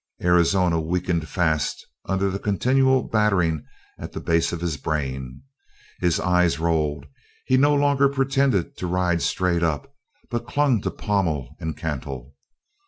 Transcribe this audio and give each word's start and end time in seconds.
Arizona 0.23 0.81
weakened 0.81 1.29
fast 1.29 1.85
under 2.05 2.31
that 2.31 2.41
continual 2.41 3.03
battering 3.03 3.63
at 3.99 4.13
the 4.13 4.19
base 4.19 4.51
of 4.51 4.59
his 4.59 4.75
brain. 4.75 5.43
His 5.99 6.19
eyes 6.19 6.57
rolled. 6.59 7.05
He 7.45 7.55
no 7.55 7.75
longer 7.75 8.09
pretended 8.09 8.75
to 8.77 8.87
ride 8.87 9.21
straight 9.21 9.61
up, 9.61 9.93
but 10.31 10.47
clung 10.47 10.81
to 10.81 10.89
pommel 10.89 11.55
and 11.59 11.77
cantle. 11.77 12.33